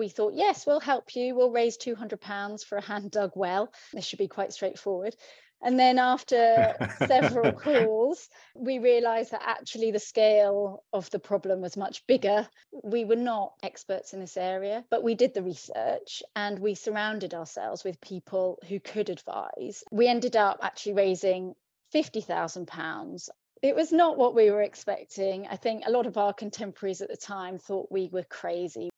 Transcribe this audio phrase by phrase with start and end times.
[0.00, 1.34] we thought, yes, we'll help you.
[1.34, 3.70] We'll raise £200 for a hand dug well.
[3.92, 5.14] This should be quite straightforward.
[5.62, 6.74] And then after
[7.06, 12.48] several calls, we realized that actually the scale of the problem was much bigger.
[12.82, 17.34] We were not experts in this area, but we did the research and we surrounded
[17.34, 19.84] ourselves with people who could advise.
[19.90, 21.54] We ended up actually raising
[21.94, 23.28] £50,000
[23.62, 25.46] it was not what we were expecting.
[25.46, 28.88] I think a lot of our contemporaries at the time thought we were crazy.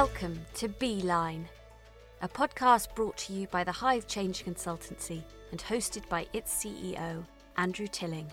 [0.00, 1.48] Welcome to Beeline,
[2.20, 7.24] a podcast brought to you by the Hive Change Consultancy and hosted by its CEO,
[7.56, 8.30] Andrew Tilling.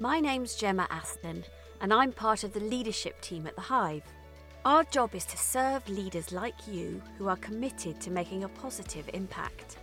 [0.00, 1.44] My name's Gemma Aston,
[1.80, 4.02] and I'm part of the leadership team at the Hive.
[4.66, 9.08] Our job is to serve leaders like you who are committed to making a positive
[9.14, 9.78] impact.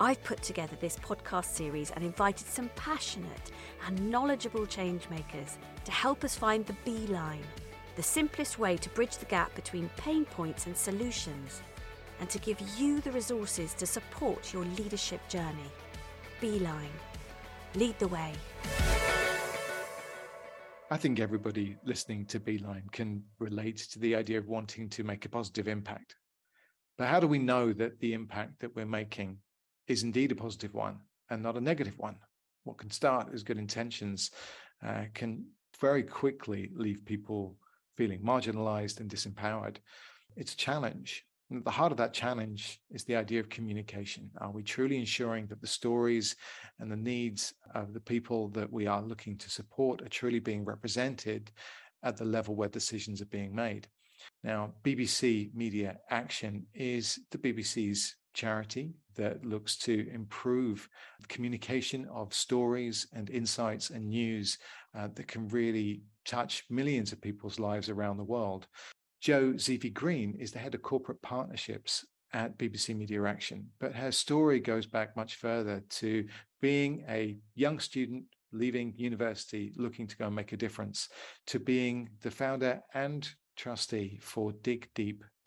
[0.00, 3.52] I've put together this podcast series and invited some passionate
[3.86, 7.44] and knowledgeable changemakers to help us find the beeline
[7.96, 11.62] the simplest way to bridge the gap between pain points and solutions,
[12.20, 15.70] and to give you the resources to support your leadership journey.
[16.40, 16.90] Beeline.
[17.74, 18.32] Lead the way.
[20.90, 25.24] I think everybody listening to Beeline can relate to the idea of wanting to make
[25.24, 26.14] a positive impact.
[26.98, 29.38] But how do we know that the impact that we're making
[29.88, 30.98] is indeed a positive one
[31.30, 32.16] and not a negative one?
[32.64, 34.30] What can start as good intentions
[34.86, 35.46] uh, can
[35.80, 37.56] very quickly leave people
[37.96, 39.76] feeling marginalized and disempowered.
[40.36, 41.24] It's a challenge.
[41.50, 44.30] And at the heart of that challenge is the idea of communication.
[44.38, 46.36] Are we truly ensuring that the stories
[46.80, 50.64] and the needs of the people that we are looking to support are truly being
[50.64, 51.50] represented
[52.02, 53.86] at the level where decisions are being made?
[54.42, 60.88] Now, BBC Media Action is the BBC's charity that looks to improve
[61.28, 64.58] communication of stories and insights and news
[64.96, 68.66] uh, that can really touch millions of people's lives around the world.
[69.20, 74.58] Jo Zeevi-Green is the head of corporate partnerships at BBC Media Action, but her story
[74.58, 76.26] goes back much further to
[76.60, 81.08] being a young student leaving university looking to go and make a difference,
[81.46, 84.52] to being the founder and trustee for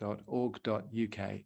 [0.01, 1.39] digdeep.org.uk,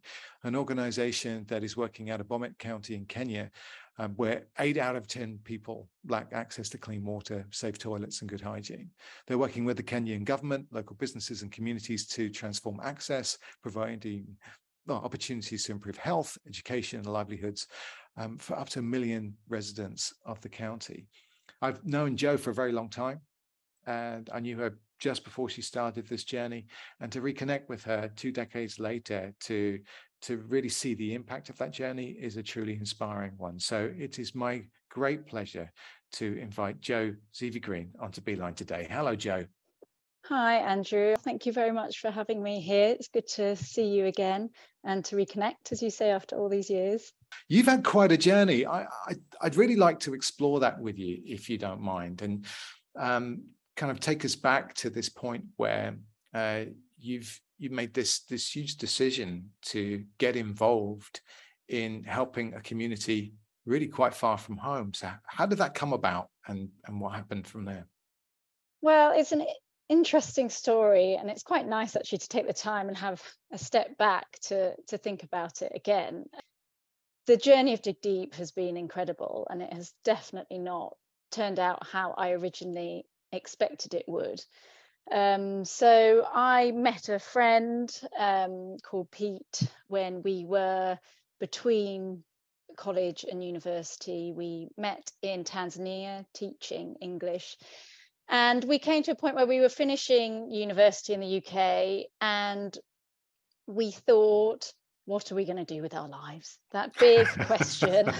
[0.44, 3.50] an organization that is working out of Bomet County in Kenya
[3.98, 8.30] um, where eight out of 10 people lack access to clean water, safe toilets, and
[8.30, 8.90] good hygiene.
[9.26, 14.26] They're working with the Kenyan government, local businesses, and communities to transform access, providing
[14.86, 17.68] well, opportunities to improve health, education, and livelihoods
[18.16, 21.06] um, for up to a million residents of the county.
[21.60, 23.20] I've known Jo for a very long time,
[23.86, 26.64] and I knew her just before she started this journey.
[27.00, 29.80] And to reconnect with her two decades later to
[30.22, 33.58] to really see the impact of that journey is a truly inspiring one.
[33.58, 35.68] So it is my great pleasure
[36.12, 38.86] to invite jo Zeevi-Green onto Beeline today.
[38.88, 39.44] Hello, jo
[40.26, 41.16] Hi, Andrew.
[41.18, 42.90] Thank you very much for having me here.
[42.90, 44.50] It's good to see you again
[44.84, 47.12] and to reconnect, as you say, after all these years.
[47.48, 48.64] You've had quite a journey.
[48.64, 52.46] I, I, would really like to explore that with you, if you don't mind, and
[52.96, 53.42] um,
[53.82, 55.96] kind of take us back to this point where
[56.34, 56.60] uh,
[57.00, 61.20] you've you made this this huge decision to get involved
[61.68, 63.34] in helping a community
[63.66, 64.94] really quite far from home.
[64.94, 67.88] So how did that come about and and what happened from there?
[68.82, 69.44] Well, it's an
[69.88, 73.20] interesting story and it's quite nice actually to take the time and have
[73.52, 76.26] a step back to to think about it again.
[77.26, 80.96] The journey of Dig Deep has been incredible and it has definitely not
[81.32, 84.42] turned out how I originally expected it would.
[85.10, 90.98] Um, so I met a friend um, called Pete when we were
[91.40, 92.22] between
[92.76, 94.32] college and university.
[94.32, 97.56] We met in Tanzania teaching English.
[98.28, 102.76] And we came to a point where we were finishing university in the UK and
[103.66, 104.72] we thought,
[105.04, 106.58] what are we going to do with our lives?
[106.70, 108.10] That big question.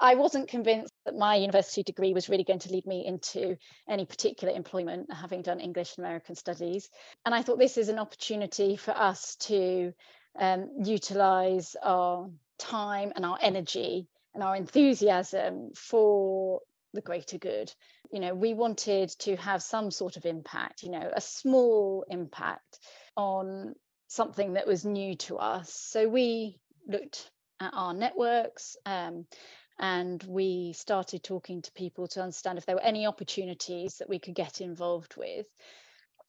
[0.00, 3.56] I wasn't convinced that my university degree was really going to lead me into
[3.88, 6.88] any particular employment, having done English and American studies.
[7.24, 9.92] And I thought this is an opportunity for us to
[10.38, 16.60] um, utilize our time and our energy and our enthusiasm for
[16.94, 17.72] the greater good.
[18.10, 22.78] You know, we wanted to have some sort of impact, you know, a small impact
[23.16, 23.74] on
[24.08, 25.72] something that was new to us.
[25.72, 27.30] So we looked
[27.60, 29.26] at our networks um,
[29.78, 34.18] and we started talking to people to understand if there were any opportunities that we
[34.18, 35.46] could get involved with.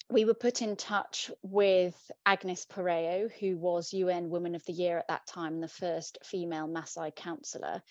[0.10, 1.95] We were put in touch with
[2.25, 6.68] Agnes Pareyio, who was UN Woman of the Year at that time, the first female
[6.68, 7.81] Maasai councillor.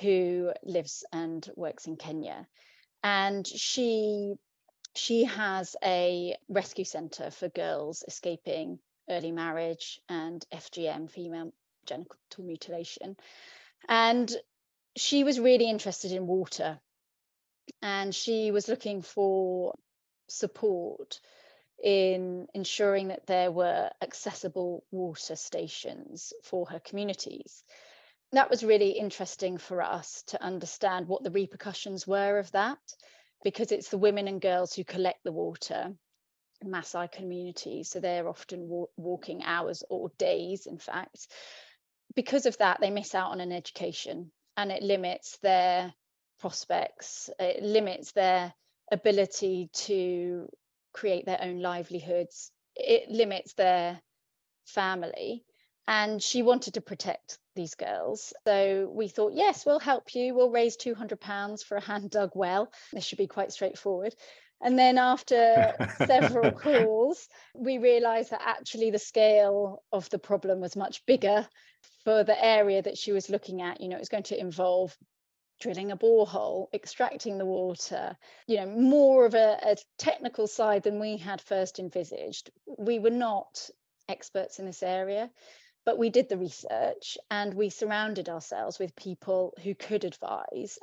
[0.00, 2.46] who lives and works in Kenya.
[3.02, 4.34] And she
[4.96, 8.78] she has a rescue centre for girls escaping
[9.08, 11.52] early marriage and FGM, female
[11.86, 13.16] genital mutilation.
[13.88, 14.34] And
[14.96, 16.78] she was really interested in water
[17.82, 19.74] and she was looking for
[20.28, 21.20] support
[21.82, 27.64] in ensuring that there were accessible water stations for her communities.
[28.32, 32.78] That was really interesting for us to understand what the repercussions were of that,
[33.42, 35.92] because it's the women and girls who collect the water
[36.62, 37.90] in Maasai communities.
[37.90, 41.28] So they're often wa- walking hours or days, in fact.
[42.14, 45.92] Because of that, they miss out on an education and it limits their
[46.40, 48.52] prospects, it limits their
[48.92, 50.48] ability to
[50.92, 54.00] create their own livelihoods, it limits their
[54.66, 55.44] family.
[55.86, 58.32] And she wanted to protect these girls.
[58.46, 60.34] So we thought, yes, we'll help you.
[60.34, 62.72] We'll raise £200 for a hand dug well.
[62.92, 64.14] This should be quite straightforward.
[64.62, 65.74] And then after
[66.06, 71.46] several calls, we realized that actually the scale of the problem was much bigger
[72.04, 73.80] for the area that she was looking at.
[73.80, 74.96] You know, it was going to involve
[75.60, 78.16] drilling a borehole, extracting the water,
[78.46, 82.50] you know, more of a, a, technical side than we had first envisaged.
[82.66, 83.70] We were not
[84.08, 85.30] experts in this area,
[85.86, 90.78] but we did the research and we surrounded ourselves with people who could advise.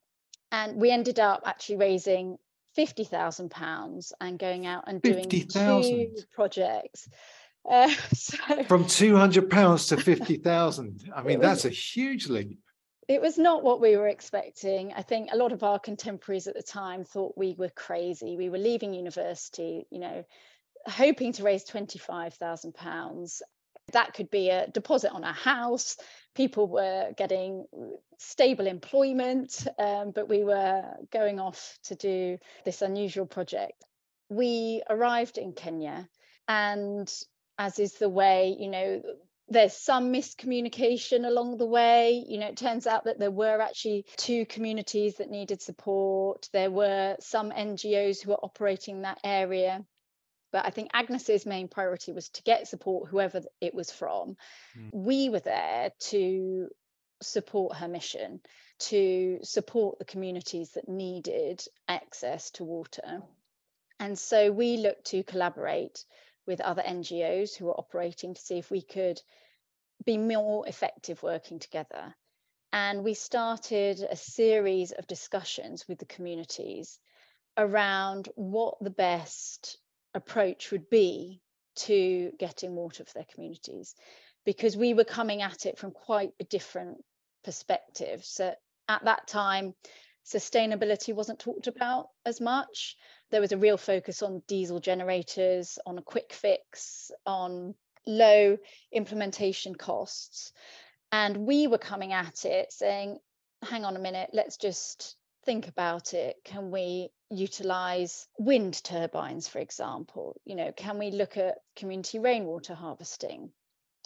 [0.52, 2.38] And we ended up actually raising
[2.78, 7.10] £50,000 and going out and doing 50, two projects.
[7.70, 11.12] Uh, so From £200 to 50,000.
[11.16, 12.60] I mean, was, that's a huge leap
[13.12, 14.94] it was not what we were expecting.
[14.94, 18.38] I think a lot of our contemporaries at the time thought we were crazy.
[18.38, 20.24] We were leaving university, you know,
[20.86, 23.42] hoping to raise £25,000.
[23.92, 25.98] That could be a deposit on a house.
[26.36, 27.66] People were getting
[28.18, 33.84] stable employment, um, but we were going off to do this unusual project.
[34.30, 36.08] We arrived in Kenya,
[36.48, 37.12] and
[37.62, 39.04] as is the way, you know,
[39.48, 42.26] there's some miscommunication along the way.
[42.28, 46.50] You know, it turns out that there were actually two communities that needed support.
[46.54, 49.86] There were some NGOs who were operating that area.
[50.52, 54.38] But I think Agnes's main priority was to get support, whoever it was from.
[54.76, 54.90] Mm.
[54.94, 56.68] We were there to
[57.22, 58.40] support her mission,
[58.90, 63.22] to support the communities that needed access to water.
[64.00, 66.04] And so we looked to collaborate
[66.46, 69.22] with other NGOs who were operating to see if we could
[70.06, 72.16] be more effective working together.
[72.74, 77.00] And we started a series of discussions with the communities
[77.58, 79.78] around what the best
[80.14, 81.42] approach would be
[81.76, 83.96] to getting water for their communities
[84.46, 87.04] because we were coming at it from quite a different
[87.44, 88.24] perspective.
[88.24, 88.54] So
[88.88, 89.74] at that time,
[90.26, 92.96] sustainability wasn't talked about as much.
[93.32, 97.76] There was a real focus on diesel generators, on a quick fix, on
[98.06, 98.58] low
[98.92, 100.54] implementation costs.
[101.12, 103.20] And we were coming at it saying,
[103.64, 106.38] hang on a minute, let's just think about it.
[106.44, 110.40] Can we utilize wind turbines, for example?
[110.46, 113.52] You know, can we look at community rainwater harvesting?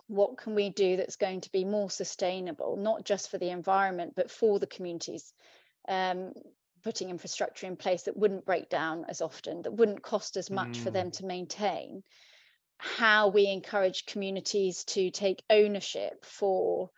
[0.07, 4.13] What can we do that's going to be more sustainable, not just for the environment,
[4.15, 5.33] but for the communities?
[5.87, 6.33] Um,
[6.85, 10.77] putting infrastructure in place that wouldn't break down as often, that wouldn't cost as much
[10.77, 10.83] mm.
[10.83, 11.17] for them mm.
[11.17, 12.03] to maintain
[12.77, 16.91] how we encourage communities to take ownership for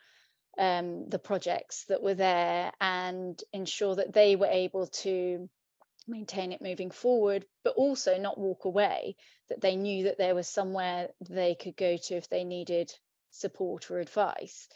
[0.58, 5.50] um, the projects that were there and ensure that they were able to
[6.06, 9.16] maintain it moving forward, but also not walk away,
[9.48, 12.92] that they knew that there was somewhere they could go to if they needed
[13.32, 14.68] support or advice.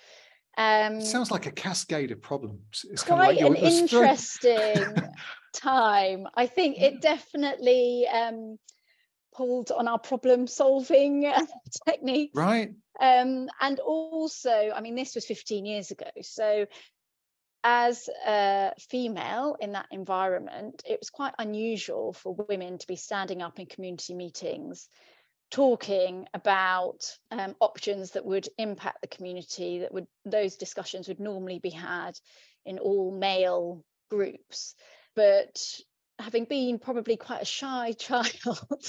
[0.57, 2.85] Um, Sounds like a cascade of problems.
[2.89, 5.11] It's quite kind of like an interesting
[5.53, 6.27] time.
[6.35, 8.57] I think it definitely um,
[9.33, 11.31] pulled on our problem solving
[11.87, 12.31] technique.
[12.35, 12.73] Right.
[12.99, 16.09] Um, and also, I mean, this was 15 years ago.
[16.21, 16.67] So,
[17.63, 23.43] as a female in that environment, it was quite unusual for women to be standing
[23.43, 24.89] up in community meetings
[25.51, 31.59] talking about um, options that would impact the community that would those discussions would normally
[31.59, 32.17] be had
[32.65, 34.75] in all male groups
[35.15, 35.81] but
[36.21, 38.85] having been probably quite a shy child,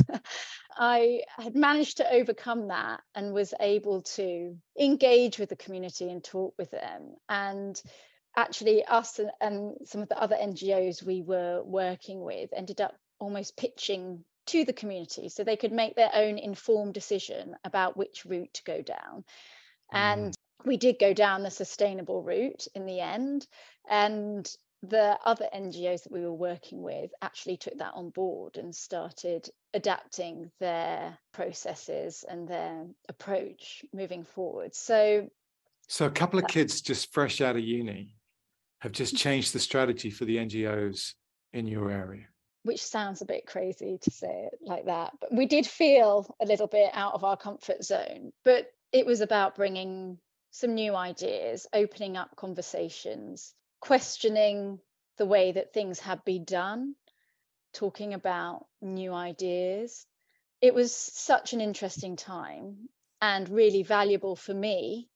[0.76, 6.23] I had managed to overcome that and was able to engage with the community and
[6.23, 7.14] talk with them.
[7.28, 7.81] And
[8.37, 12.97] actually, us and, and some of the other NGOs we were working with ended up
[13.19, 18.25] almost pitching to the community so they could make their own informed decision about which
[18.25, 19.25] route to go down.
[19.93, 20.67] And mm.
[20.67, 23.47] we did go down the sustainable route in the end.
[23.89, 24.51] And
[24.83, 29.49] the other NGOs that we were working with actually took that on board and started
[29.75, 34.75] adapting their processes and their approach moving forward.
[34.75, 35.31] So,
[35.89, 38.17] so a couple of kids just fresh out of uni
[38.81, 39.19] have just mm.
[39.19, 41.15] changed the strategy for the NGOs
[41.53, 42.27] in your area.
[42.64, 46.47] Which sounds a bit crazy to say it like that, but we did feel a
[46.47, 48.33] little bit out of our comfort zone.
[48.45, 50.19] But it was about bringing
[50.52, 54.78] some new ideas, opening up conversations, questioning
[55.16, 56.95] the way that things had been done,
[57.73, 60.07] talking about new ideas.
[60.61, 62.88] It was such an interesting time
[63.21, 65.09] and really valuable for me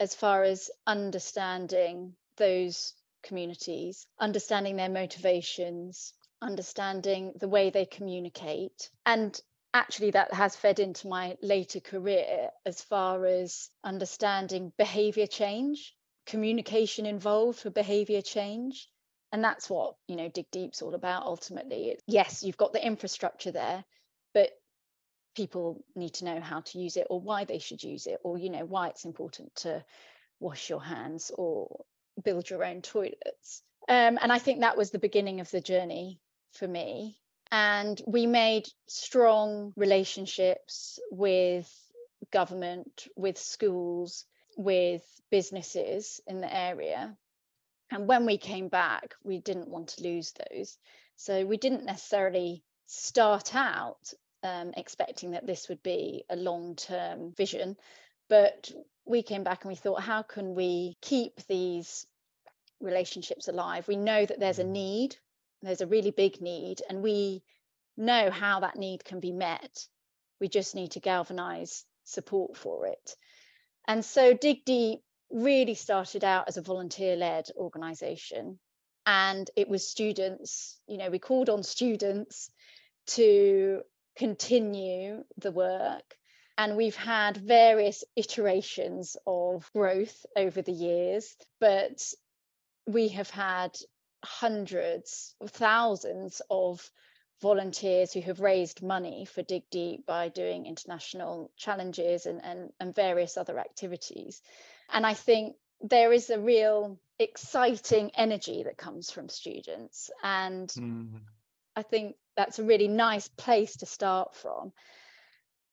[0.00, 9.40] as far as understanding those communities, understanding their motivations, understanding the way they communicate, and
[9.72, 15.94] actually that has fed into my later career as far as understanding behavior change
[16.26, 18.88] communication involved for behavior change.
[19.32, 21.98] And that's what you know dig deep's all about ultimately.
[22.06, 23.84] Yes you've got the infrastructure there
[24.34, 24.50] but
[25.36, 28.38] people need to know how to use it or why they should use it or
[28.38, 29.84] you know why it's important to
[30.40, 31.84] wash your hands or
[32.24, 33.62] build your own toilets.
[33.88, 36.20] Um, and i think that was the beginning of the journey
[36.52, 41.68] for me and we made strong relationships with
[42.30, 44.24] government, with schools,
[44.56, 47.16] with businesses in the area.
[47.90, 50.78] And when we came back, we didn't want to lose those.
[51.16, 54.12] So we didn't necessarily start out
[54.44, 57.76] um, expecting that this would be a long term vision.
[58.28, 58.70] But
[59.04, 62.06] we came back and we thought, how can we keep these
[62.80, 63.88] relationships alive?
[63.88, 65.16] We know that there's a need
[65.62, 67.42] there's a really big need, and we
[67.96, 69.86] know how that need can be met.
[70.40, 73.14] We just need to galvanize support for it.
[73.86, 75.00] And so Dig Deep
[75.30, 78.58] really started out as a volunteer led organization.
[79.06, 82.50] And it was students, you know, we called on students
[83.08, 83.82] to
[84.16, 86.16] continue the work.
[86.58, 92.02] And we've had various iterations of growth over the years, but
[92.86, 93.76] we have had
[94.24, 96.90] hundreds of thousands of
[97.40, 102.94] volunteers who have raised money for Dig Deep by doing international challenges and, and, and
[102.94, 104.42] various other activities.
[104.92, 110.10] And I think there is a real exciting energy that comes from students.
[110.22, 111.20] And mm.
[111.74, 114.72] I think that's a really nice place to start from.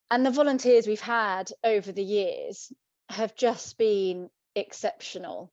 [0.09, 2.71] And the volunteers we've had over the years
[3.09, 5.51] have just been exceptional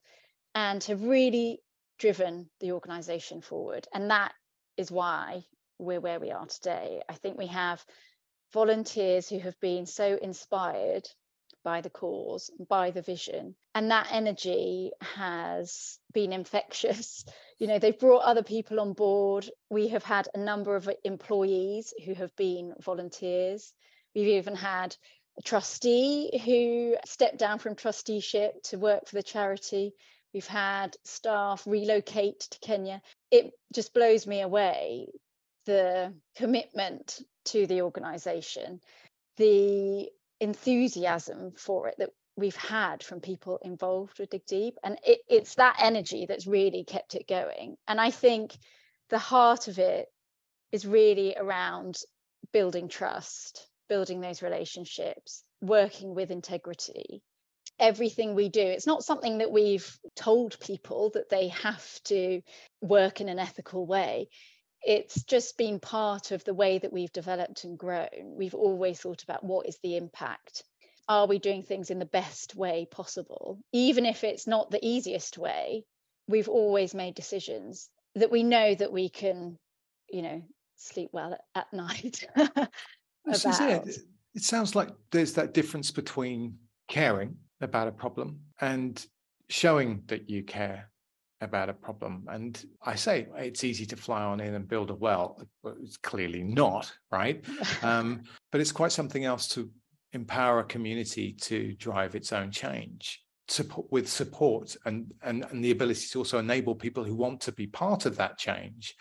[0.55, 1.61] and have really
[1.99, 3.87] driven the organization forward.
[3.93, 4.33] And that
[4.77, 5.45] is why
[5.79, 7.03] we're where we are today.
[7.09, 7.85] I think we have
[8.53, 11.09] volunteers who have been so inspired
[11.65, 17.25] by the cause, by the vision, and that energy has been infectious.
[17.57, 19.49] You know, they've brought other people on board.
[19.71, 23.73] We have had a number of employees who have been volunteers.
[24.13, 24.97] We've even had
[25.39, 29.95] a trustee who stepped down from trusteeship to work for the charity.
[30.35, 33.01] We've had staff relocate to Kenya.
[33.31, 35.07] It just blows me away
[35.65, 38.81] the commitment to the organization,
[39.37, 40.11] the
[40.41, 44.77] enthusiasm for it that we've had from people involved with Dig Deep.
[44.83, 47.77] And it, it's that energy that's really kept it going.
[47.87, 48.59] And I think
[49.11, 50.09] the heart of it
[50.73, 51.97] is really around
[52.53, 57.23] building trust, building those relationships, working with integrity,
[57.79, 58.61] everything we do.
[58.61, 62.41] It's not something that we've told people that they have to
[62.81, 64.29] work in an ethical way.
[64.83, 68.09] It's just been part of the way that we've developed and grown.
[68.23, 70.63] We've always thought about what is the impact.
[71.09, 73.59] Are we doing things in the best way possible?
[73.73, 75.85] Even if it's not the easiest way,
[76.29, 79.59] we've always made decisions that we know that we can,
[80.11, 80.43] you know,
[80.77, 82.27] sleep well at, at night.
[83.27, 83.99] is it.
[84.35, 89.05] It sounds like there's that difference between caring about a problem and
[89.49, 90.91] showing that you care
[91.41, 92.27] about a problem.
[92.31, 95.41] And I say it's easy to fly on in and build a well.
[95.83, 97.45] It's clearly not, right?
[97.83, 99.71] um, but it's quite something else to
[100.13, 105.71] empower a community to drive its own change support with support and, and and the
[105.71, 108.95] ability to also enable people who want to be part of that change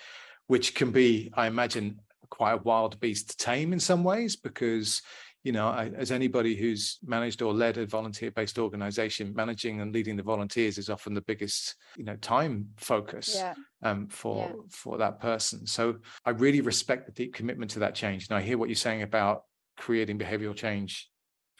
[0.47, 1.97] which can be i imagine
[2.29, 5.01] quite a wild beast to tame in some ways because
[5.43, 10.15] you know, I, as anybody who's managed or led a volunteer-based organization, managing and leading
[10.15, 13.53] the volunteers is often the biggest, you know, time focus yeah.
[13.81, 14.61] um, for yeah.
[14.69, 15.67] for that person.
[15.67, 18.29] So I really respect the deep commitment to that change.
[18.29, 19.43] And I hear what you're saying about
[19.77, 21.09] creating behavioral change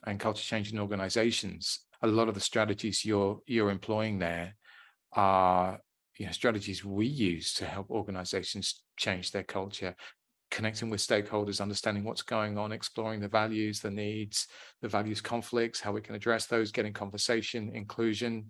[0.06, 1.80] and culture change in organizations.
[2.02, 4.56] a lot of the strategies you're you're employing there
[5.14, 5.80] are
[6.18, 9.96] you know strategies we use to help organizations change their culture
[10.54, 14.48] connecting with stakeholders understanding what's going on exploring the values the needs
[14.82, 18.46] the values conflicts how we can address those getting conversation inclusion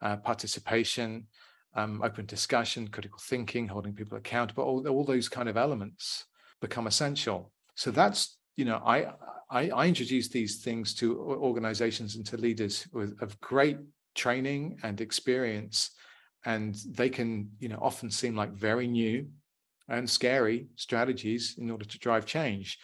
[0.00, 1.26] uh, participation
[1.74, 6.24] um, open discussion critical thinking holding people accountable all, all those kind of elements
[6.60, 7.52] become essential.
[7.74, 9.06] So that's you know i
[9.50, 13.78] i, I introduce these things to organizations and to leaders with of great
[14.14, 15.90] training and experience
[16.44, 19.28] and they can you know often seem like very new
[19.88, 22.78] and scary strategies in order to drive change.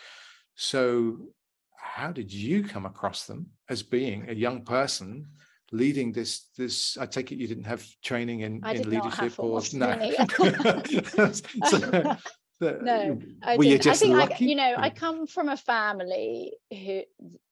[0.54, 1.28] So
[1.76, 5.26] how did you come across them as being a young person
[5.72, 9.60] leading this this i take it you didn't have training in, I in leadership or
[9.72, 10.12] no.
[11.32, 12.18] so,
[12.60, 13.86] no I, didn't.
[13.86, 17.02] I think I, you know i come from a family who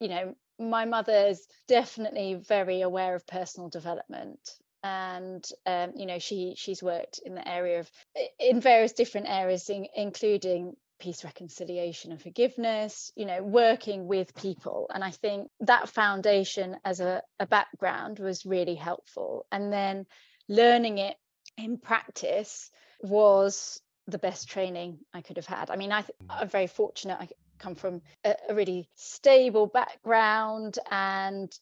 [0.01, 4.39] you know my mother's definitely very aware of personal development
[4.83, 7.91] and um, you know she she's worked in the area of
[8.39, 14.91] in various different areas in, including peace reconciliation and forgiveness you know working with people.
[14.93, 19.47] And i think that foundation as a, a background was really helpful.
[19.51, 20.07] And then
[20.49, 21.17] learning it
[21.57, 22.71] in practice
[23.01, 25.71] was the best training i could have had.
[25.71, 31.53] I mean I, i'm very fortunate i come from a, a really stable background and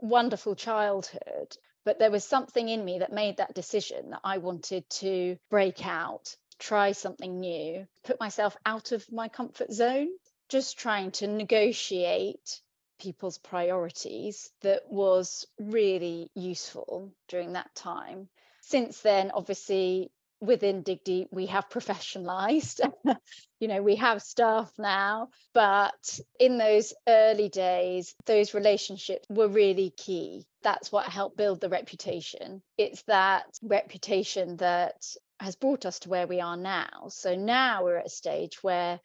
[0.00, 4.88] wonderful childhood but there was something in me that made that decision that I wanted
[4.90, 10.08] to break out, try something new, put myself out of my comfort zone,
[10.48, 12.60] just trying to negotiate
[13.00, 18.28] people's priorities that was really useful during that time.
[18.60, 20.12] Since then, obviously,
[20.42, 22.80] within dig deep we have professionalized.
[23.60, 29.90] You know we have staff now but in those early days those relationships were really
[29.96, 30.44] key.
[30.64, 32.60] That's what helped build the reputation.
[32.76, 34.96] It's that reputation that
[35.38, 37.06] has brought us to where we are now.
[37.10, 38.98] So now we're at a stage where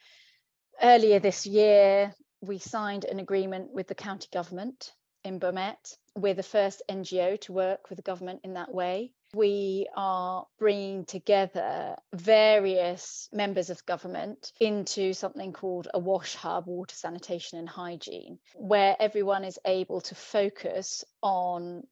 [0.81, 4.91] earlier this year we signed an agreement with the county government
[5.23, 5.97] in Bomet.
[6.15, 11.05] We're the first NGO to work with the government in that way we are bringing
[11.05, 18.39] together various members of government into something called a wash hub, water sanitation and hygiene,
[18.55, 21.83] where everyone is able to focus on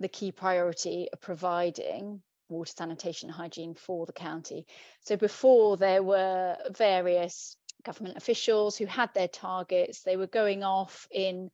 [0.00, 4.66] the key priority of providing water sanitation and hygiene for the county.
[5.02, 11.06] So before there were various government officials who had their targets, they were going off
[11.10, 11.50] in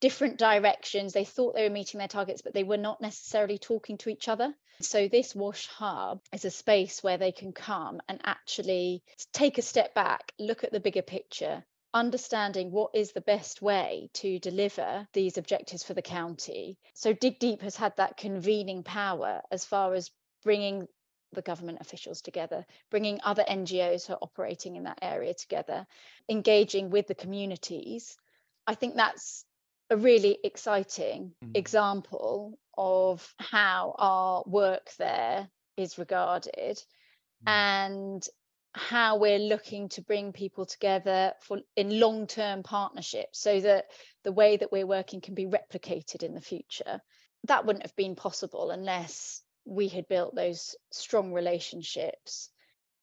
[0.00, 1.12] different directions.
[1.12, 4.28] They thought they were meeting their targets, but they were not necessarily talking to each
[4.28, 4.52] other.
[4.80, 9.62] So, this Wash Hub is a space where they can come and actually take a
[9.62, 15.08] step back, look at the bigger picture, understanding what is the best way to deliver
[15.12, 16.78] these objectives for the county.
[16.94, 20.12] So, Dig Deep has had that convening power as far as
[20.44, 20.86] bringing
[21.32, 25.86] the government officials together, bringing other NGOs who are operating in that area together,
[26.28, 28.16] engaging with the communities.
[28.66, 29.44] I think that's
[29.90, 31.56] a really exciting mm.
[31.56, 36.78] example of how our work there is regarded
[37.44, 37.48] mm.
[37.48, 38.26] and
[38.72, 43.86] how we're looking to bring people together for in long-term partnerships so that
[44.22, 47.00] the way that we're working can be replicated in the future
[47.44, 52.50] that wouldn't have been possible unless we had built those strong relationships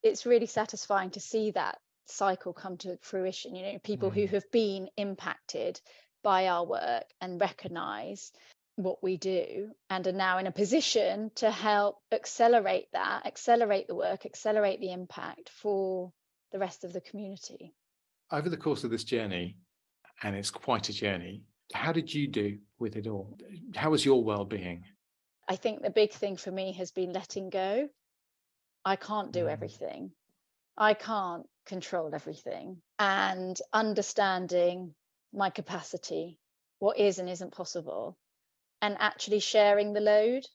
[0.03, 4.13] it's really satisfying to see that cycle come to fruition you know people mm.
[4.13, 5.81] who have been impacted
[6.23, 8.31] by our work and recognize
[8.75, 13.95] what we do and are now in a position to help accelerate that, accelerate the
[13.95, 16.11] work, accelerate the impact for
[16.51, 17.73] the rest of the community.
[18.31, 19.57] Over the course of this journey,
[20.23, 23.37] and it's quite a journey, how did you do with it all?
[23.75, 24.83] How was your well-being?
[25.47, 27.87] I think the big thing for me has been letting go.
[28.83, 29.51] I can't do mm.
[29.51, 30.11] everything.
[30.77, 32.81] I can't control everything.
[32.99, 34.93] And understanding
[35.33, 36.39] my capacity,
[36.79, 38.17] what is and isn't possible,
[38.81, 40.45] and actually sharing the load,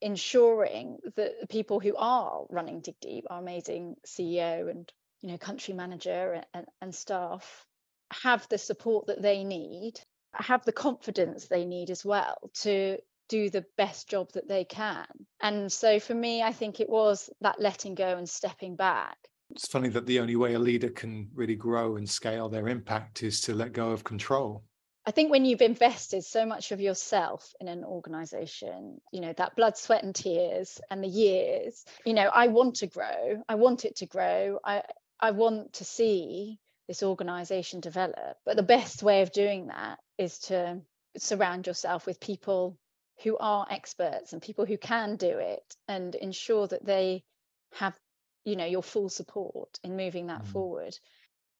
[0.00, 5.38] ensuring that the people who are running Dig Deep, our amazing CEO and you know
[5.38, 7.66] country manager and, and staff,
[8.22, 9.94] have the support that they need,
[10.32, 12.98] have the confidence they need as well to
[13.28, 15.06] do the best job that they can.
[15.40, 19.16] And so for me, I think it was that letting go and stepping back
[19.50, 23.22] it's funny that the only way a leader can really grow and scale their impact
[23.22, 24.64] is to let go of control.
[25.06, 29.54] I think when you've invested so much of yourself in an organization, you know, that
[29.54, 33.42] blood, sweat, and tears and the years, you know, I want to grow.
[33.48, 34.58] I want it to grow.
[34.64, 34.82] I,
[35.20, 38.36] I want to see this organization develop.
[38.44, 40.80] But the best way of doing that is to
[41.16, 42.76] surround yourself with people
[43.22, 47.22] who are experts and people who can do it and ensure that they
[47.72, 47.96] have
[48.44, 50.46] you know your full support in moving that mm.
[50.46, 50.96] forward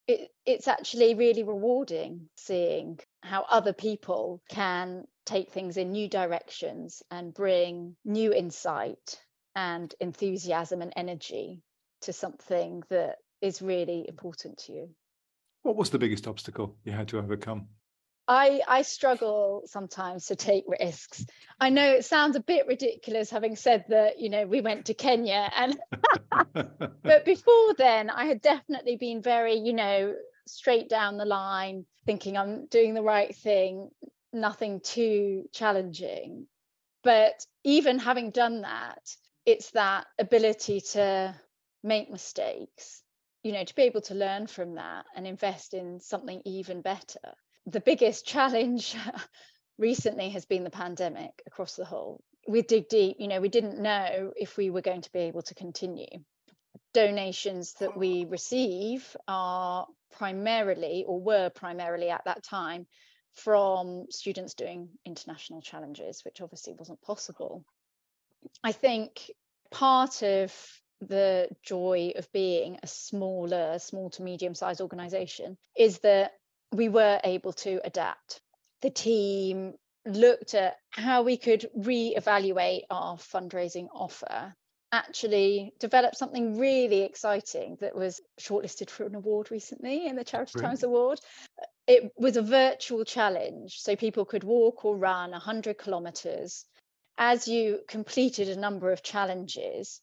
[0.07, 7.03] it, it's actually really rewarding seeing how other people can take things in new directions
[7.11, 9.21] and bring new insight
[9.55, 11.62] and enthusiasm and energy
[12.03, 14.91] to something that is really important to you.
[15.62, 17.67] What was the biggest obstacle you had to overcome?
[18.29, 21.25] I, I struggle sometimes to take risks.
[21.61, 24.95] I know it sounds a bit ridiculous having said that, you know, we went to
[24.95, 25.79] Kenya and
[26.53, 30.15] but before then I had definitely been very, you know,
[30.47, 33.91] straight down the line, thinking I'm doing the right thing,
[34.33, 36.47] nothing too challenging.
[37.03, 41.35] But even having done that, it's that ability to
[41.83, 43.03] make mistakes,
[43.43, 47.35] you know, to be able to learn from that and invest in something even better
[47.67, 48.97] the biggest challenge
[49.79, 52.23] recently has been the pandemic across the whole.
[52.49, 55.43] With Dig Deep, you know, we didn't know if we were going to be able
[55.43, 56.07] to continue.
[56.97, 62.87] Donations that we receive are primarily, or were primarily at that time,
[63.35, 67.63] from students doing international challenges, which obviously wasn't possible.
[68.65, 69.31] I think
[69.71, 70.55] part of
[71.03, 76.33] the joy of being a smaller, small to medium sized organization is that
[76.73, 78.41] we were able to adapt.
[78.81, 79.75] The team
[80.07, 84.55] looked at how we could re-evaluate our fundraising offer
[84.97, 90.53] actually developed something really exciting that was shortlisted for an award recently in the charity
[90.55, 90.71] Brilliant.
[90.71, 91.21] times award
[91.87, 96.65] it was a virtual challenge so people could walk or run 100 kilometers
[97.19, 100.01] as you completed a number of challenges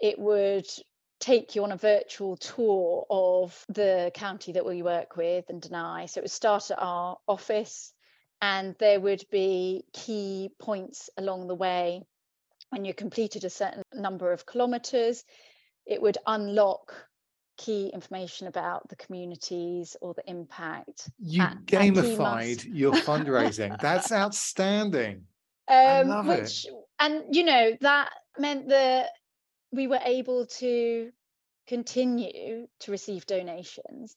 [0.00, 0.66] it would
[1.18, 6.06] take you on a virtual tour of the county that we work with and deny.
[6.06, 7.92] So it would start at our office,
[8.40, 12.02] and there would be key points along the way.
[12.76, 15.24] When you completed a certain number of kilometres,
[15.86, 16.94] it would unlock
[17.56, 21.08] key information about the communities or the impact.
[21.18, 23.80] You at, gamified at your fundraising.
[23.80, 25.24] That's outstanding.
[25.68, 26.74] Um, I love which, it.
[26.98, 29.08] And you know that meant that
[29.72, 31.10] we were able to
[31.66, 34.14] continue to receive donations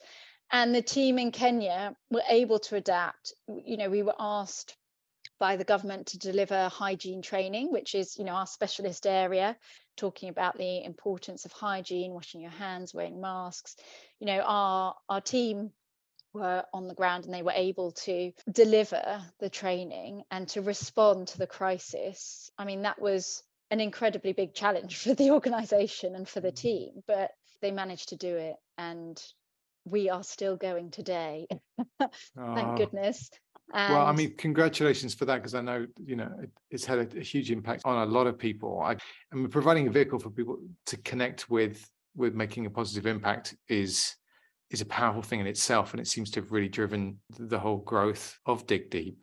[0.51, 3.33] and the team in Kenya were able to adapt
[3.65, 4.75] you know we were asked
[5.39, 9.55] by the government to deliver hygiene training which is you know our specialist area
[9.97, 13.75] talking about the importance of hygiene washing your hands wearing masks
[14.19, 15.71] you know our our team
[16.33, 21.27] were on the ground and they were able to deliver the training and to respond
[21.27, 26.27] to the crisis i mean that was an incredibly big challenge for the organization and
[26.27, 26.55] for the mm.
[26.55, 28.55] team, but they managed to do it.
[28.77, 29.21] And
[29.85, 31.47] we are still going today.
[32.37, 33.29] Thank goodness.
[33.73, 36.99] And well, I mean, congratulations for that because I know you know it, it's had
[36.99, 38.81] a, a, huge impact on a lot of people.
[38.81, 38.97] I,
[39.31, 44.15] am providing a vehicle for people to connect with with making a positive impact is
[44.71, 47.77] is a powerful thing in itself, and it seems to have really driven the whole
[47.77, 49.17] growth of Dig Deep.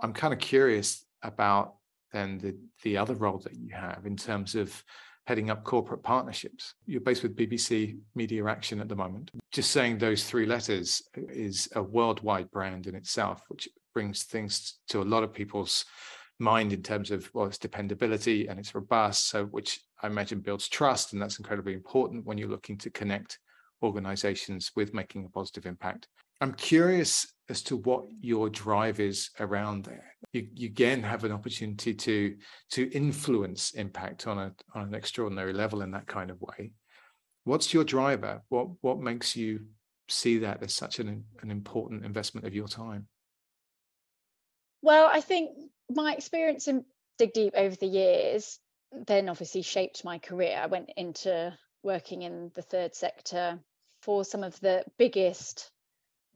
[0.00, 1.74] I'm kind of curious about
[2.12, 4.82] then the, the other role that you have in terms of
[5.28, 6.72] heading up corporate partnerships.
[6.86, 9.30] You're based with BBC Media Action at the moment.
[9.52, 15.02] Just saying those three letters is a worldwide brand in itself, which brings things to
[15.02, 15.84] a lot of people's
[16.38, 20.68] mind in terms of well its dependability and it's robust so which i imagine builds
[20.68, 23.40] trust and that's incredibly important when you're looking to connect
[23.82, 26.06] organizations with making a positive impact
[26.40, 30.04] i'm curious as to what your drive is around there.
[30.32, 32.36] You, you again have an opportunity to
[32.72, 36.72] to influence impact on a on an extraordinary level in that kind of way.
[37.44, 38.42] What's your driver?
[38.48, 39.60] What what makes you
[40.08, 43.08] see that as such an, an important investment of your time?
[44.82, 45.50] Well, I think
[45.90, 46.84] my experience in
[47.18, 48.58] Dig Deep over the years
[49.06, 50.58] then obviously shaped my career.
[50.62, 53.58] I went into working in the third sector
[54.02, 55.70] for some of the biggest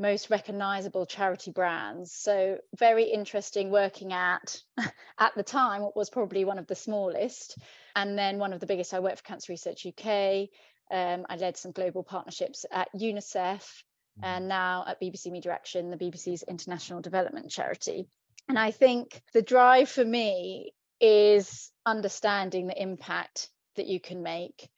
[0.02, 2.12] most recognizable charity brands.
[2.12, 4.60] So very interesting working at
[5.18, 7.56] at the time what was probably one of the smallest
[7.96, 8.92] and then one of the biggest.
[8.92, 10.48] I worked for Cancer Research UK.
[10.90, 14.24] Um, I led some global partnerships at UNICEF mm-hmm.
[14.24, 18.08] and now at BBC Media Action, the BBC's international development charity.
[18.48, 24.68] And I think the drive for me is understanding the impact that you can make,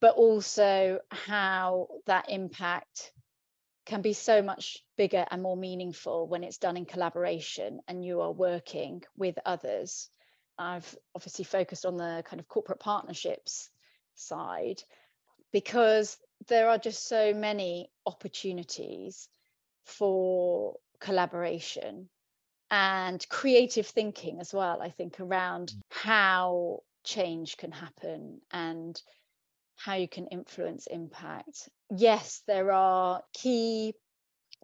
[0.00, 3.12] but also how that impact
[3.84, 8.20] can be so much bigger and more meaningful when it's done in collaboration and you
[8.20, 10.08] are working with others.
[10.58, 13.70] I've obviously focused on the kind of corporate partnerships
[14.14, 14.82] side
[15.52, 16.16] because
[16.48, 19.28] there are just so many opportunities
[19.84, 22.08] for collaboration
[22.70, 25.80] and creative thinking as well, I think, around mm.
[25.90, 29.00] how change can happen and
[29.76, 31.68] how you can influence impact.
[31.90, 33.94] Yes, there are key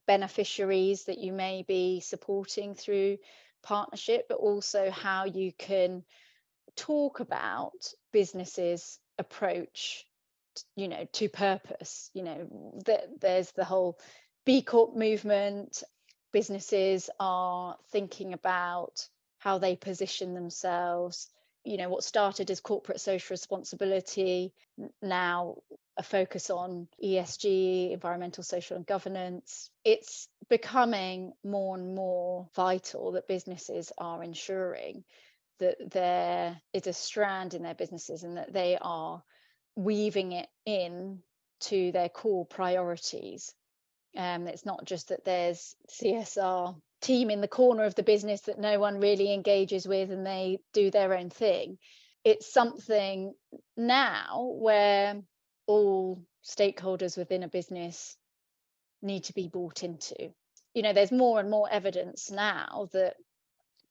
[0.07, 3.19] beneficiaries that you may be supporting through
[3.63, 6.05] partnership, but also how you can
[6.77, 7.73] talk about
[8.13, 10.05] businesses approach
[10.77, 12.11] you know to purpose.
[12.15, 13.99] You know that there's the whole
[14.45, 15.83] b corp movement.
[16.33, 21.29] Businesses are thinking about how they position themselves
[21.65, 24.53] you know what started as corporate social responsibility
[25.03, 25.57] now
[25.97, 33.29] a focus on ESG environmental social and governance it's becoming more and more vital that
[33.29, 35.05] businesses are ensuring
[35.61, 39.23] that there is a strand in their businesses and that they are
[39.77, 41.23] weaving it in
[41.61, 43.55] to their core priorities.
[44.17, 48.59] Um, it's not just that there's CSR team in the corner of the business that
[48.59, 51.79] no one really engages with and they do their own thing.
[52.25, 53.35] It's something
[53.77, 55.21] now where
[55.67, 58.17] all stakeholders within a business
[59.03, 60.33] need to be bought into.
[60.75, 63.17] You know, there's more and more evidence now that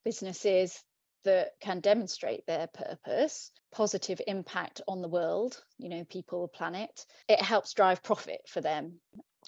[0.05, 0.81] businesses
[1.25, 7.41] that can demonstrate their purpose, positive impact on the world, you know, people, planet, it
[7.41, 8.99] helps drive profit for them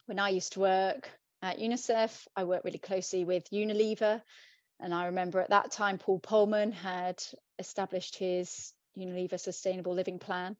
[0.06, 1.10] when I used to work
[1.42, 4.22] at UNICEF, I worked really closely with Unilever.
[4.80, 7.24] And I remember at that time, Paul Polman had
[7.60, 10.58] established his Unilever Sustainable Living Plan,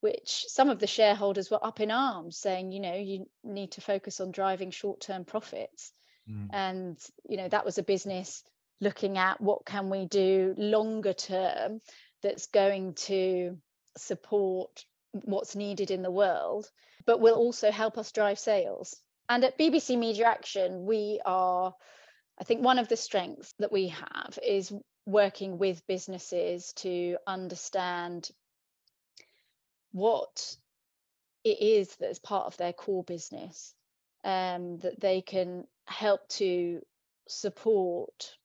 [0.00, 3.80] which some of the shareholders were up in arms saying, you know, you need to
[3.80, 5.92] focus on driving short term profits.
[6.28, 6.48] Mm.
[6.52, 8.42] And, you know, that was a business
[8.80, 11.80] looking at what can we do longer term
[12.22, 13.58] that's going to
[13.96, 16.70] support what's needed in the world,
[17.04, 19.00] but will also help us drive sales.
[19.32, 21.74] And at BBC Media Action, we are,
[22.38, 24.70] I think, one of the strengths that we have is
[25.06, 28.30] working with businesses to understand
[29.92, 30.54] what
[31.44, 33.72] it is that's part of their core business,
[34.22, 36.82] um, that they can help to
[37.26, 38.36] support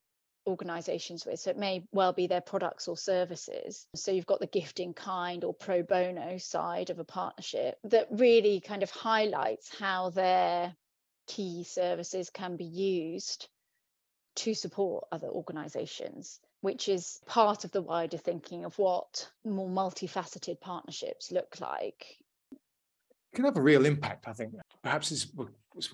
[0.48, 1.40] organizations with.
[1.40, 3.86] So it may well be their products or services.
[3.96, 8.08] So you've got the gift in kind or pro bono side of a partnership that
[8.10, 10.74] really kind of highlights how their
[11.28, 13.50] key services can be used
[14.38, 20.60] to support other organizations which is part of the wider thinking of what more multifaceted
[20.60, 22.18] partnerships look like
[23.36, 25.46] can have a real impact i think perhaps as we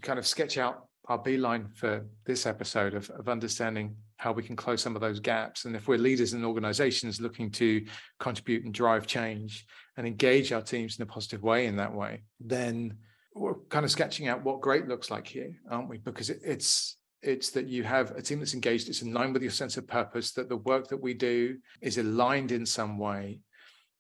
[0.02, 4.56] kind of sketch out our beeline for this episode of, of understanding how we can
[4.56, 5.66] close some of those gaps.
[5.66, 7.86] And if we're leaders in organizations looking to
[8.20, 9.66] contribute and drive change
[9.98, 12.98] and engage our teams in a positive way in that way, then
[13.36, 15.98] we're kind of sketching out what great looks like here, aren't we?
[15.98, 19.42] Because it, it's it's that you have a team that's engaged, it's in line with
[19.42, 23.40] your sense of purpose, that the work that we do is aligned in some way.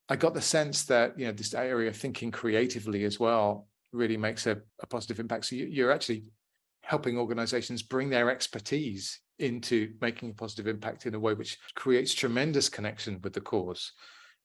[0.09, 4.17] I got the sense that you know this area of thinking creatively as well really
[4.17, 5.45] makes a, a positive impact.
[5.45, 6.23] So you, you're actually
[6.84, 12.13] helping organizations bring their expertise into making a positive impact in a way which creates
[12.13, 13.93] tremendous connection with the cause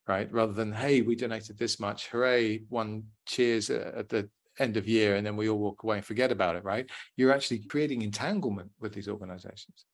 [0.08, 0.32] right?
[0.32, 5.14] Rather than hey we donated this much hooray one cheers at the end of year
[5.16, 6.90] and then we all walk away and forget about it right?
[7.16, 9.84] You're actually creating entanglement with these organizations.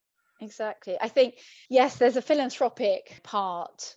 [0.41, 0.97] Exactly.
[1.01, 1.35] I think
[1.69, 3.97] yes there's a philanthropic part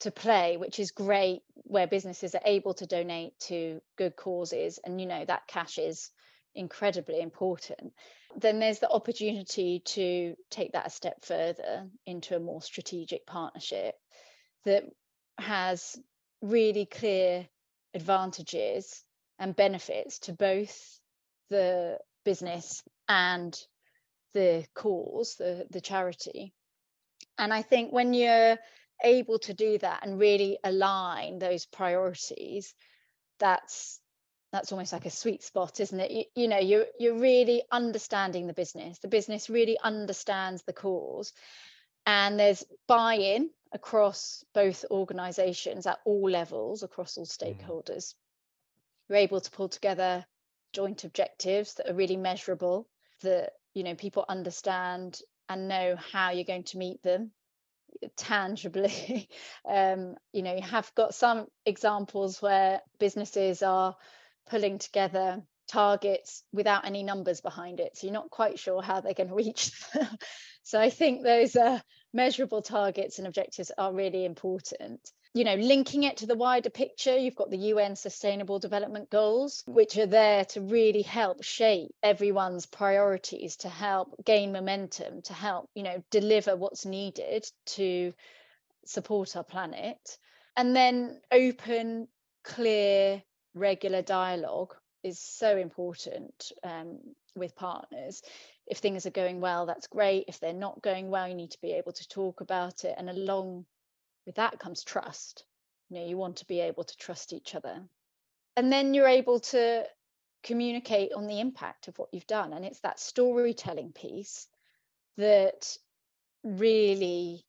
[0.00, 5.00] to play which is great where businesses are able to donate to good causes and
[5.00, 6.10] you know that cash is
[6.56, 7.92] incredibly important,
[8.36, 13.94] then there's the opportunity to take that a step further into a more strategic partnership
[14.64, 14.84] that
[15.38, 15.96] has
[16.42, 17.46] really clear
[17.94, 19.04] advantages
[19.38, 21.00] and benefits to both
[21.50, 23.56] the business and
[24.34, 26.52] the cause, the, the charity.
[27.38, 28.56] And I think when you're
[29.02, 32.74] able to do that and really align those priorities,
[33.38, 34.00] that's
[34.56, 38.46] that's almost like a sweet spot isn't it you, you, know you're you're really understanding
[38.46, 41.34] the business the business really understands the cause
[42.06, 47.38] and there's buy-in across both organizations at all levels across all mm.
[47.38, 48.14] stakeholders mm.
[49.10, 50.24] you're able to pull together
[50.72, 52.88] joint objectives that are really measurable
[53.20, 57.30] that you know people understand and know how you're going to meet them
[58.16, 59.28] tangibly
[59.68, 63.94] um, you know you have got some examples where businesses are
[64.48, 67.96] pulling together targets without any numbers behind it.
[67.96, 69.72] So you're not quite sure how they're going to reach
[70.62, 71.80] so I think those uh,
[72.12, 75.00] measurable targets and objectives are really important.
[75.36, 79.62] you know linking it to the wider picture you've got the UN sustainable development goals
[79.66, 85.68] which are there to really help shape everyone's priorities to help gain momentum to help
[85.74, 88.14] you know deliver what's needed to
[88.86, 90.18] support our planet
[90.56, 92.08] and then open
[92.42, 93.22] clear
[93.56, 96.98] regular dialogue is so important um,
[97.34, 98.22] with partners.
[98.66, 100.24] If things are going well that's great.
[100.28, 102.94] If they're not going well you need to be able to talk about it.
[102.96, 103.66] And along
[104.26, 105.44] with that comes trust.
[105.88, 107.82] You know you want to be able to trust each other.
[108.56, 109.84] And then you're able to
[110.42, 112.52] communicate on the impact of what you've done.
[112.52, 114.46] And it's that storytelling piece
[115.16, 115.76] that
[116.44, 117.44] really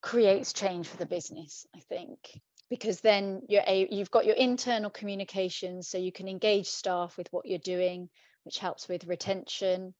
[0.00, 2.40] creates change for the business i think
[2.70, 7.28] because then you're a, you've got your internal communications so you can engage staff with
[7.32, 8.08] what you're doing
[8.44, 9.92] which helps with retention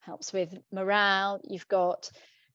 [0.00, 1.40] helps with morale.
[1.44, 2.10] You've got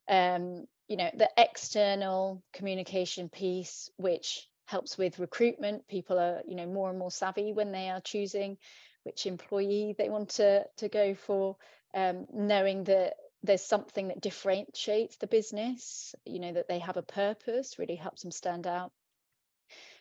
[0.07, 5.87] um, you know the external communication piece which helps with recruitment.
[5.87, 8.57] People are you know more and more savvy when they are choosing
[9.03, 11.57] which employee they want to to go for
[11.93, 17.03] um, knowing that there's something that differentiates the business you know that they have a
[17.03, 18.91] purpose really helps them stand out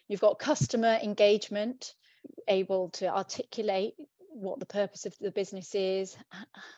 [0.08, 1.94] you've got customer engagement
[2.48, 3.94] able to articulate
[4.30, 6.16] what the purpose of the business is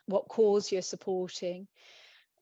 [0.07, 1.67] what cause you're supporting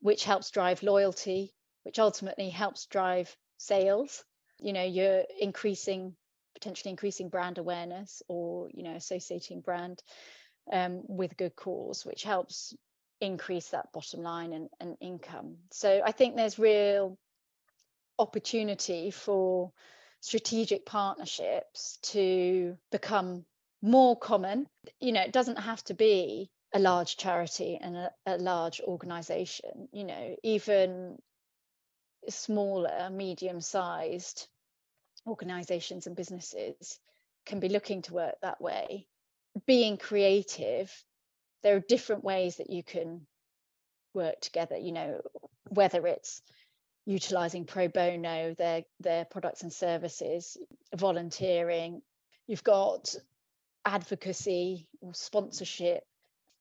[0.01, 4.23] which helps drive loyalty which ultimately helps drive sales.
[4.59, 6.15] You know you're increasing
[6.53, 10.01] potentially increasing brand awareness or you know associating brand
[10.71, 12.75] um, with good cause which helps
[13.21, 15.57] increase that bottom line and, and income.
[15.71, 17.17] So i think there's real
[18.17, 19.71] opportunity for
[20.25, 23.45] strategic partnerships to become
[23.83, 24.67] more common.
[24.99, 29.87] You know it doesn't have to be a large charity and a, a large organization
[29.93, 31.19] you know even
[32.27, 34.47] smaller medium sized
[35.27, 36.99] organizations and businesses
[37.45, 39.05] can be looking to work that way.
[39.67, 40.91] Being creative
[41.61, 43.27] there are different ways that you can
[44.15, 45.21] work together you know
[45.69, 46.41] whether it's
[47.05, 50.57] utilizing pro bono their their products and services
[50.95, 52.01] volunteering
[52.47, 53.15] you've got
[53.85, 56.03] advocacy or sponsorship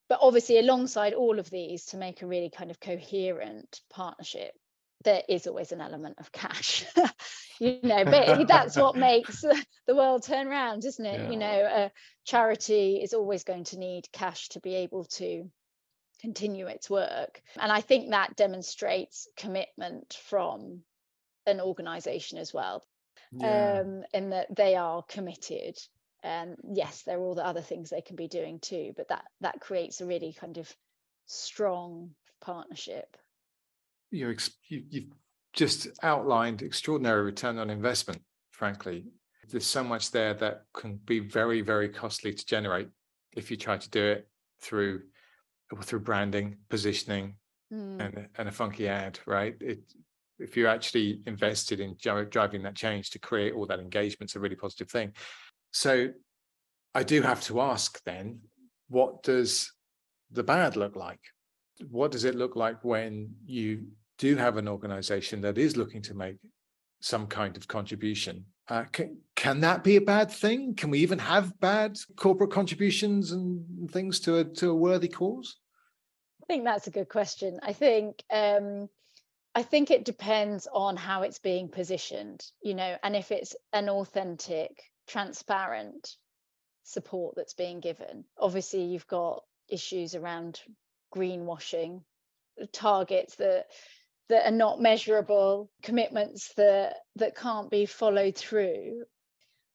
[0.09, 4.52] but obviously alongside all of these to make a really kind of coherent partnership
[5.04, 6.85] there is always an element of cash
[7.59, 9.44] you know but that's what makes
[9.87, 11.30] the world turn around isn't it yeah.
[11.30, 11.90] you know a
[12.24, 15.50] charity is always going to need cash to be able to
[16.24, 17.42] continue its work.
[17.60, 20.80] And i think that demonstrates commitment from
[21.46, 22.82] an organization as well
[23.30, 23.82] yeah.
[23.82, 25.76] um, in that they are committed.
[26.22, 29.24] And yes there are all the other things they can be doing too but that
[29.42, 30.74] that creates a really kind of
[31.26, 32.10] strong
[32.40, 33.16] partnership.
[34.10, 34.40] You have
[35.52, 39.04] just outlined extraordinary return on investment frankly.
[39.50, 42.88] There's so much there that can be very very costly to generate
[43.37, 44.26] if you try to do it
[44.62, 45.02] through
[45.83, 47.35] through branding positioning
[47.72, 48.00] mm.
[48.00, 49.81] and, and a funky ad right it
[50.38, 51.96] if you're actually invested in
[52.31, 55.12] driving that change to create all that engagement it's a really positive thing
[55.72, 56.09] so
[56.94, 58.38] I do have to ask then,
[58.88, 59.72] what does
[60.31, 61.20] the bad look like?
[61.90, 66.14] What does it look like when you do have an organization that is looking to
[66.14, 66.37] make
[67.00, 68.44] some kind of contribution?
[68.68, 70.74] Uh, can, can that be a bad thing?
[70.74, 75.59] Can we even have bad corporate contributions and things to a, to a worthy cause?
[76.42, 77.61] I think that's a good question.
[77.62, 78.88] I think um,
[79.54, 83.90] I think it depends on how it's being positioned, you know, and if it's an
[83.90, 84.70] authentic
[85.07, 86.16] transparent
[86.85, 88.24] support that's being given.
[88.38, 90.59] Obviously, you've got issues around
[91.14, 92.00] greenwashing,
[92.72, 93.66] targets that
[94.30, 99.04] that are not measurable, commitments that that can't be followed through.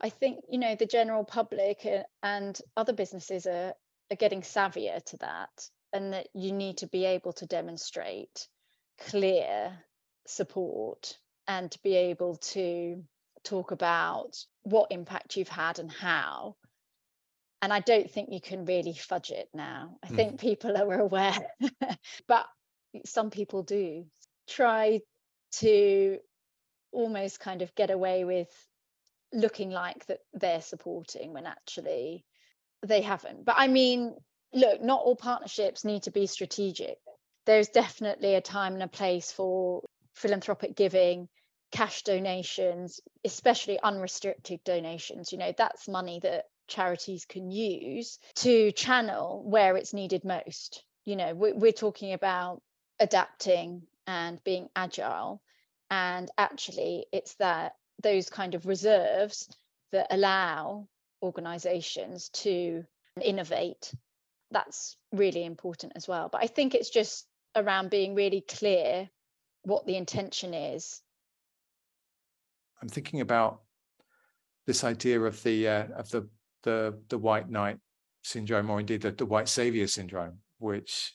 [0.01, 1.85] I think you know the general public
[2.23, 3.73] and other businesses are
[4.11, 8.47] are getting savvier to that, and that you need to be able to demonstrate
[8.99, 9.77] clear
[10.27, 13.03] support and to be able to
[13.43, 16.55] talk about what impact you've had and how.
[17.61, 19.97] And i don't think you can really fudge it now.
[20.03, 20.15] I mm.
[20.15, 21.47] think people are aware
[22.27, 22.45] but
[23.05, 24.05] some people do.
[24.47, 25.01] Try
[25.59, 26.19] to
[26.91, 28.49] almost kind of get away with
[29.33, 32.25] looking like that they're supporting when actually
[32.85, 34.15] they haven't but i mean
[34.53, 36.97] look not all partnerships need to be strategic
[37.45, 39.81] there's definitely a time and a place for
[40.13, 41.27] philanthropic giving
[41.71, 45.31] cash donations, especially unrestricted donations.
[45.31, 50.83] You know, that's money that charities can use to channel where it's needed most.
[51.05, 52.61] You know, we're talking about
[52.99, 55.41] adapting and being agile.
[55.89, 59.49] And actually, it's that those kind of reserves
[59.91, 60.87] that allow
[61.21, 62.83] organizations to
[63.21, 63.93] innovate.
[64.51, 66.29] That's really important as well.
[66.31, 69.09] But i think it's just around being really clear
[69.63, 71.01] what the intention is.
[72.81, 73.61] I'm thinking about
[74.65, 76.29] this idea of the uh, of the
[76.63, 77.77] the the white knight
[78.23, 81.13] syndrome or indeed the, the white savior syndrome which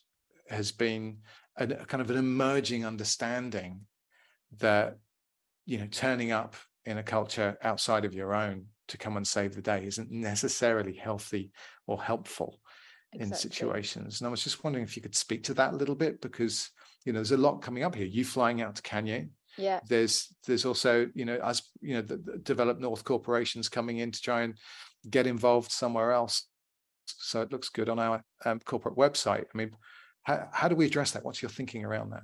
[0.49, 1.19] has been
[1.59, 3.81] a, a kind of an emerging understanding
[4.59, 4.99] that
[5.67, 6.57] you know turning up
[6.87, 10.93] in a culture outside of your own to come and save the day isn't necessarily
[10.93, 11.51] healthy
[11.87, 12.61] or helpful
[13.13, 13.27] exactly.
[13.27, 14.21] in situations.
[14.21, 16.71] And I was just wondering if you could speak to that a little bit because
[17.05, 18.07] you know there's a lot coming up here.
[18.07, 19.27] You flying out to Kenya.
[19.57, 19.81] Yeah.
[19.89, 24.11] There's there's also you know as you know the, the developed North corporations coming in
[24.11, 24.55] to try and
[25.09, 26.47] get involved somewhere else.
[27.07, 29.45] So it looks good on our um, corporate website.
[29.55, 29.73] I mean,
[30.23, 31.25] how, how do we address that?
[31.25, 32.23] What's your thinking around that?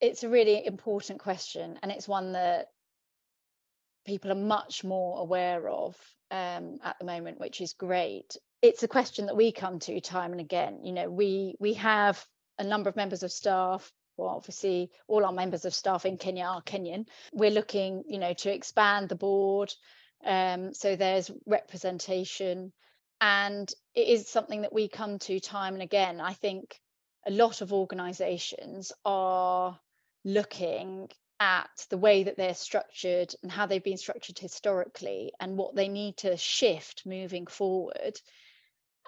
[0.00, 2.66] It's a really important question, and it's one that
[4.04, 5.96] people are much more aware of
[6.30, 8.36] um, at the moment, which is great.
[8.62, 10.80] It's a question that we come to time and again.
[10.84, 12.24] You know, we we have
[12.58, 13.92] a number of members of staff.
[14.16, 17.06] Well, obviously, all our members of staff in Kenya are Kenyan.
[17.32, 19.72] We're looking, you know, to expand the board,
[20.24, 22.72] um, so there's representation,
[23.20, 26.20] and it is something that we come to time and again.
[26.20, 26.78] I think
[27.26, 29.78] a lot of organisations are
[30.24, 31.10] looking
[31.40, 35.88] at the way that they're structured and how they've been structured historically and what they
[35.88, 38.20] need to shift moving forward.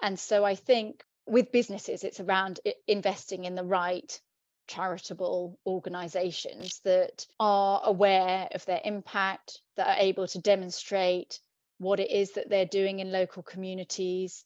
[0.01, 4.19] And so I think with businesses, it's around investing in the right
[4.67, 11.39] charitable organizations that are aware of their impact, that are able to demonstrate
[11.79, 14.43] what it is that they're doing in local communities,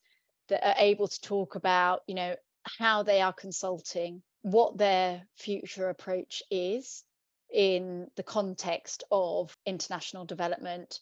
[0.49, 2.35] that are able to talk about, you know,
[2.79, 7.03] how they are consulting, what their future approach is,
[7.51, 10.99] in the context of international development,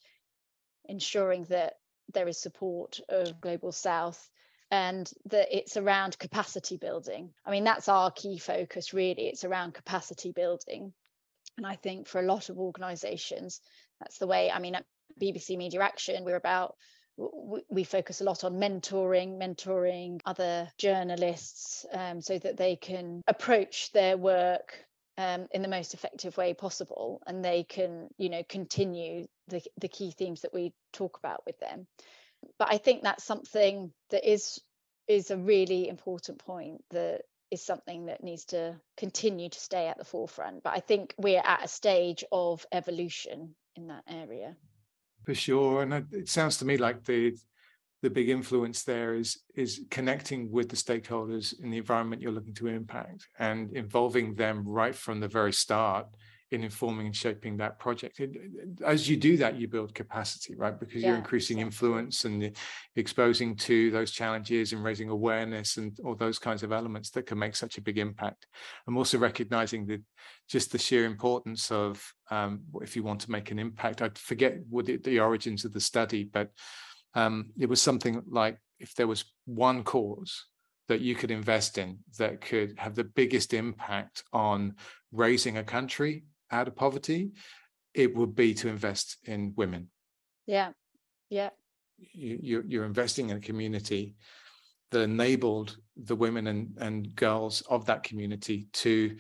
[0.86, 1.76] ensuring that
[2.14, 4.30] there is support of Global South
[4.72, 7.32] and that it's around capacity building.
[7.46, 9.28] I mean, that's our key focus, really.
[9.28, 10.94] It's around capacity building.
[11.58, 13.62] And I think for a lot of organizations,
[14.00, 14.52] that's the way.
[14.52, 14.86] I mean, at
[15.22, 16.76] BBC Media Action, we're about
[17.70, 23.92] we focus a lot on mentoring, mentoring other journalists um, so that they can approach
[23.92, 24.86] their work
[25.20, 29.90] um, in the most effective way possible and they can you know continue the, the
[29.90, 31.88] key themes that we talk about with them.
[32.58, 34.62] But i think that's something that is
[35.08, 39.98] is a really important point that is something that needs to continue to stay at
[39.98, 40.64] the forefront.
[40.64, 44.56] But i think we're at a stage of evolution in that area.
[45.26, 45.84] For sure.
[45.84, 47.36] And it sounds to me like the
[48.02, 52.54] the big influence there is is connecting with the stakeholders in the environment you're looking
[52.54, 56.08] to impact and involving them right from the very start
[56.52, 58.20] in informing and shaping that project.
[58.84, 60.80] as you do that, you build capacity, right?
[60.80, 61.68] Because yeah, you're increasing exactly.
[61.68, 62.52] influence and
[62.96, 67.38] exposing to those challenges and raising awareness and all those kinds of elements that can
[67.38, 68.48] make such a big impact.
[68.88, 70.02] I'm also recognizing that
[70.48, 74.02] just the sheer importance of um, if you want to make an impact.
[74.02, 76.50] I forget what the, the origins of the study, but
[77.16, 80.46] um, it was something like if there was one cause
[80.88, 84.76] that you could invest in that could have the biggest impact on
[85.12, 87.32] raising a country out of poverty,
[87.94, 89.90] it would be to invest in women.
[90.48, 90.72] Yeah,
[91.30, 91.50] yeah.
[91.98, 94.16] You, you're investing in a community
[94.92, 99.16] that enabled the women and, and girls of that community to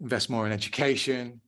[0.00, 1.40] invest more in education,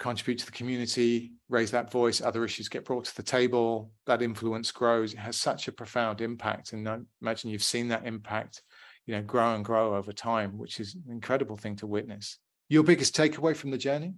[0.00, 4.22] contribute to the community, raise that voice, other issues get brought to the table, that
[4.22, 5.12] influence grows.
[5.12, 6.72] It has such a profound impact.
[6.72, 8.62] And I imagine you've seen that impact,
[9.06, 12.38] you know, grow and grow over time, which is an incredible thing to witness.
[12.70, 14.14] Your biggest takeaway from the journey?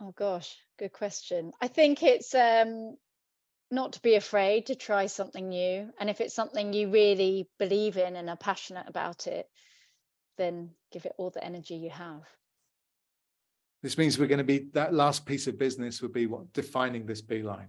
[0.00, 1.52] Oh gosh, good question.
[1.62, 2.96] I think it's um
[3.70, 5.90] not to be afraid to try something new.
[5.98, 9.46] And if it's something you really believe in and are passionate about it,
[10.36, 12.22] then give it all the energy you have.
[13.84, 17.04] This means we're going to be that last piece of business would be what defining
[17.04, 17.68] this beeline.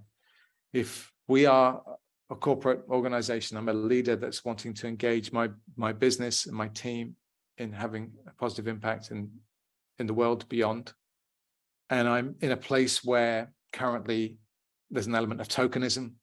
[0.72, 1.82] If we are
[2.30, 6.70] a corporate organization, I'm a leader that's wanting to engage my my business and my
[6.70, 7.18] team
[7.58, 9.30] in having a positive impact in
[10.00, 10.94] in the world beyond.
[11.90, 14.38] And I'm in a place where currently
[14.90, 16.14] there's an element of tokenism.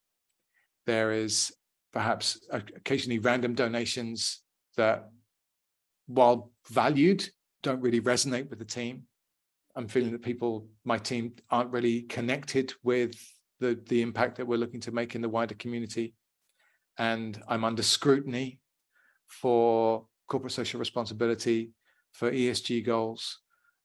[0.87, 1.53] There is
[1.93, 4.41] perhaps occasionally random donations
[4.79, 5.11] that,
[6.07, 7.29] while valued,
[7.63, 9.07] don't really resonate with the team.
[9.75, 13.15] I'm feeling that people, my team, aren't really connected with
[13.61, 16.15] the the impact that we're looking to make in the wider community,
[16.99, 18.61] and I'm under scrutiny
[19.29, 21.73] for corporate social responsibility,
[22.13, 23.39] for ESG goals,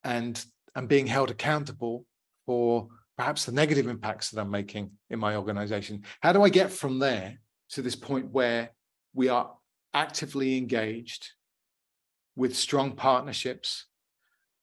[0.03, 0.43] and
[0.75, 2.05] I'm being held accountable
[2.45, 6.03] for perhaps the negative impacts that I'm making in my organization.
[6.21, 7.39] How do I get from there
[7.71, 8.71] to this point where
[9.13, 9.51] we are
[9.93, 11.29] actively engaged
[12.35, 13.87] with strong partnerships,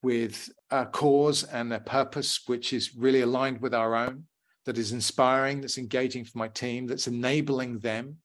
[0.05, 4.25] with a cause and a purpose which is really aligned with our own,
[4.67, 8.17] that is inspiring, that's engaging for my team, that's enabling them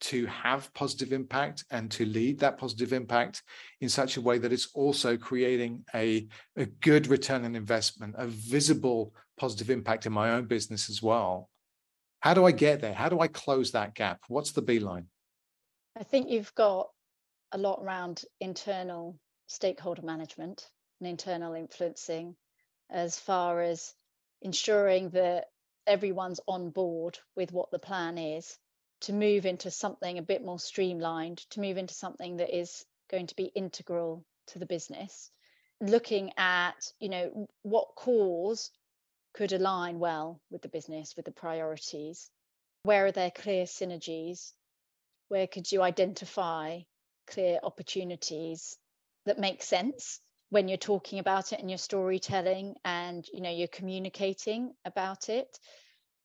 [0.00, 3.42] to have positive impact and to lead that positive impact
[3.80, 6.26] in such a way that it's also creating a,
[6.56, 11.48] a good return on investment, a visible positive impact in my own business as well.
[12.20, 12.94] How do I get there?
[12.94, 14.20] How do I close that gap?
[14.28, 15.06] What's the beeline?
[15.98, 16.88] I think you've got
[17.52, 20.68] a lot around internal stakeholder management
[21.02, 22.36] and internal influencing
[22.88, 23.92] as far as
[24.40, 25.46] ensuring that
[25.84, 28.56] everyone's on board with what the plan is
[29.00, 33.26] to move into something a bit more streamlined, to move into something that is going
[33.26, 35.32] to be integral to the business,
[35.80, 38.70] looking at, you know, what cause
[39.34, 42.30] could align well with the business, with the priorities.
[42.84, 44.52] Where are there clear synergies?
[45.26, 46.82] Where could you identify
[47.26, 48.78] clear opportunities
[49.26, 50.20] that make sense
[50.52, 55.58] when you're talking about it and you're storytelling and you know you're communicating about it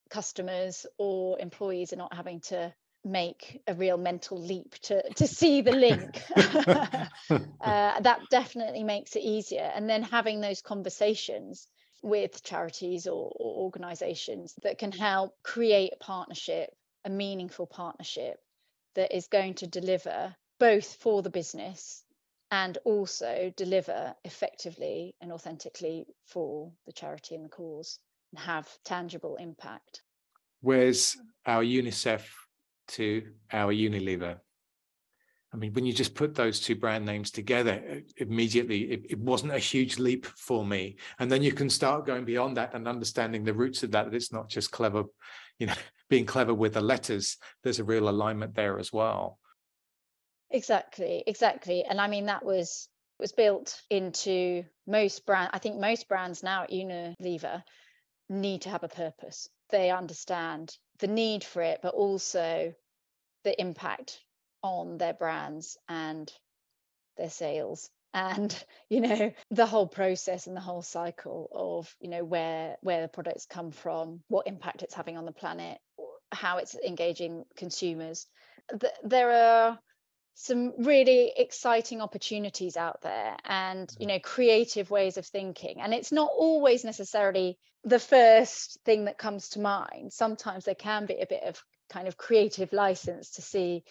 [0.09, 2.73] customers or employees are not having to
[3.05, 6.21] make a real mental leap to to see the link.
[7.59, 9.69] Uh, that definitely makes it easier.
[9.75, 11.67] And then having those conversations
[12.01, 16.69] with charities or, or organizations that can help create a partnership
[17.03, 18.37] a meaningful partnership
[18.95, 22.03] that is going to deliver both for the business
[22.51, 27.99] and also deliver effectively and authentically for the charity and the cause
[28.31, 30.01] and have tangible impact.
[30.61, 32.23] Where's our UNICEF
[32.89, 34.39] to our Unilever?
[35.53, 39.53] I mean, when you just put those two brand names together, immediately it, it, wasn't
[39.53, 40.97] a huge leap for me.
[41.19, 44.13] And then you can start going beyond that and understanding the roots of that, that
[44.13, 45.05] it's not just clever,
[45.57, 45.73] you know,
[46.09, 47.37] being clever with the letters.
[47.63, 49.39] There's a real alignment there as well.
[50.49, 51.83] Exactly, exactly.
[51.83, 52.87] And I mean, that was
[53.19, 55.49] was built into most brand.
[55.53, 57.63] I think most brands now at Unilever
[58.29, 59.49] need to have a purpose.
[59.69, 62.73] They understand the need for it, but also
[63.43, 64.19] the impact
[64.63, 66.31] on their brands and
[67.17, 72.23] their sales and you know the whole process and the whole cycle of you know
[72.23, 75.77] where where the products come from what impact it's having on the planet
[76.31, 78.27] how it's engaging consumers
[79.03, 79.79] there are
[80.39, 84.09] some really exciting opportunities out there and you mm.
[84.09, 89.49] know creative ways of thinking and it's not always necessarily the first thing that comes
[89.49, 91.59] to mind sometimes there can be a bit of
[91.89, 93.83] kind of creative license to see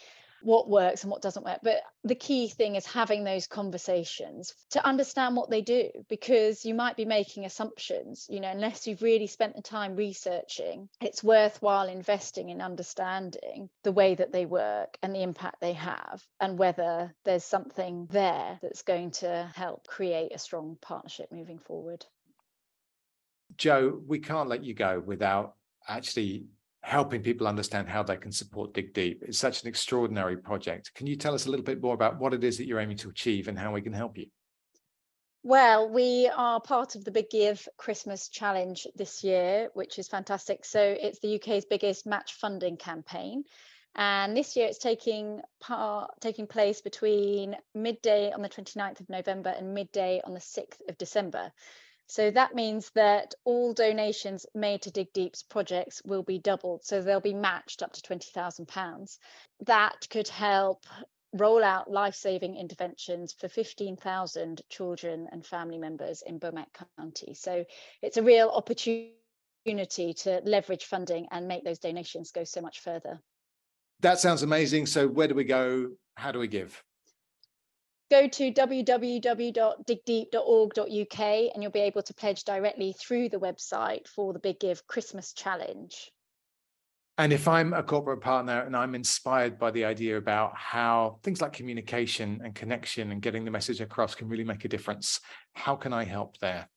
[0.46, 1.58] what works and what doesn't work.
[1.62, 6.72] But the key thing is having those conversations to understand what they do, because you
[6.72, 11.88] might be making assumptions, you know, unless you've really spent the time researching, it's worthwhile
[11.88, 17.12] investing in understanding the way that they work and the impact they have, and whether
[17.24, 22.06] there's something there that's going to help create a strong partnership moving forward.
[23.56, 25.54] Jo, we can't let you go without
[25.88, 26.46] actually
[26.86, 29.20] helping people understand how they can support Dig Deep.
[29.26, 30.94] It's such an extraordinary project.
[30.94, 32.98] Can you tell us a little bit more about what it is that you're aiming
[32.98, 34.26] to achieve and how we can help you?
[35.42, 40.64] Well, we are part of the Big Give Christmas Challenge this year, which is fantastic.
[40.64, 43.42] So it's the UK's biggest match funding campaign.
[43.96, 49.50] And this year it's taking part taking place between midday on the 29th of November
[49.50, 51.50] and midday on the 6th of December.
[52.08, 56.84] So that means that all donations made to Dig Deep's projects will be doubled.
[56.84, 59.18] So they'll be matched up to £20,000.
[59.66, 60.86] That could help
[61.32, 67.34] roll out life-saving interventions for 15,000 children and family members in Bomet County.
[67.34, 67.64] So
[68.02, 73.20] it's a real opportunity to leverage funding and make those donations go so much further.
[74.00, 74.86] That sounds amazing.
[74.86, 75.90] So where do we go?
[76.16, 76.82] How do we give?
[78.10, 84.38] Go to www.digdeep.org.uk and you'll be able to pledge directly through the website for the
[84.38, 86.12] Big Give Christmas Challenge.
[87.18, 91.40] And if I'm a corporate partner and I'm inspired by the idea about how things
[91.40, 95.20] like communication and connection and getting the message across can really make a difference,
[95.54, 96.68] how can I help there?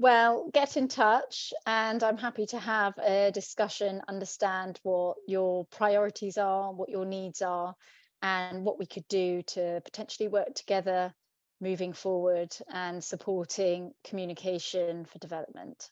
[0.00, 6.38] Well, get in touch and I'm happy to have a discussion, understand what your priorities
[6.38, 7.76] are, what your needs are,
[8.22, 11.12] and what we could do to potentially work together
[11.60, 15.90] moving forward and supporting communication for development.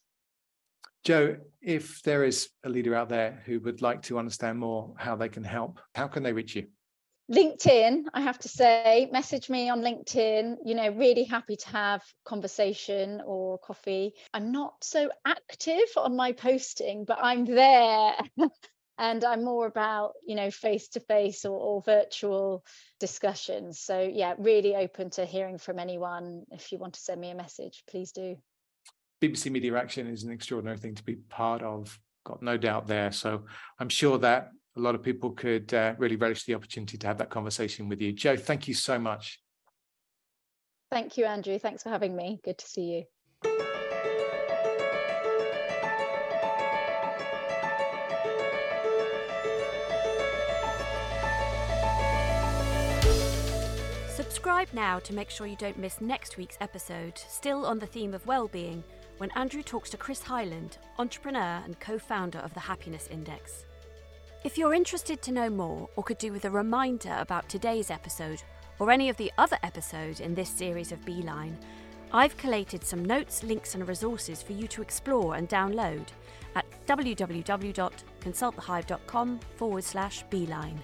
[1.05, 5.14] Jo, if there is a leader out there who would like to understand more how
[5.16, 6.66] they can help, how can they reach you?
[7.31, 10.59] LinkedIn, I have to say, message me on LinkedIn.
[10.64, 14.14] You know, really happy to have conversation or coffee.
[14.33, 18.14] I'm not so active on my posting, but I'm there.
[18.99, 22.64] and I'm more about, you know, face to face or virtual
[22.99, 23.80] discussions.
[23.80, 26.44] So, yeah, really open to hearing from anyone.
[26.51, 28.36] If you want to send me a message, please do.
[29.22, 31.99] BBC Media Action is an extraordinary thing to be part of.
[32.24, 33.12] Got no doubt there.
[33.12, 33.44] So
[33.78, 37.18] I'm sure that a lot of people could uh, really relish the opportunity to have
[37.18, 38.12] that conversation with you.
[38.12, 39.40] Jo, thank you so much.
[40.90, 41.59] Thank you, Andrew.
[41.59, 42.40] Thanks for having me.
[42.44, 43.07] Good to see
[43.42, 43.76] you.
[54.47, 58.14] Subscribe now to make sure you don't miss next week's episode, still on the theme
[58.14, 58.84] of well-being,
[59.18, 63.64] when Andrew talks to Chris Hyland, entrepreneur and co-founder of the Happiness Index.
[64.44, 68.40] If you're interested to know more or could do with a reminder about today's episode
[68.78, 71.59] or any of the other episodes in this series of Beeline,
[72.12, 76.07] I've collated some notes, links, and resources for you to explore and download
[76.55, 80.80] at www.consultthehive.com forward slash beeline.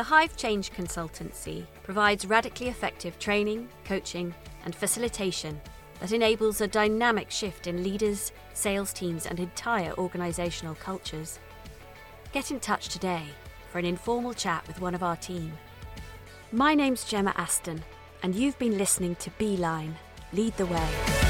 [0.00, 4.32] The Hive Change Consultancy provides radically effective training, coaching,
[4.64, 5.60] and facilitation
[6.00, 11.38] that enables a dynamic shift in leaders, sales teams, and entire organisational cultures.
[12.32, 13.24] Get in touch today
[13.70, 15.52] for an informal chat with one of our team.
[16.50, 17.84] My name's Gemma Aston,
[18.22, 19.96] and you've been listening to Beeline
[20.32, 21.29] Lead the Way.